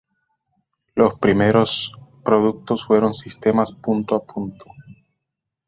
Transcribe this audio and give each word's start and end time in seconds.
Los 0.95 1.13
primeros 1.19 1.91
productos 2.25 2.85
fueron 2.87 3.13
sistemas 3.13 3.71
"punto 3.71 4.15
a 4.15 4.25
punto". 4.25 4.65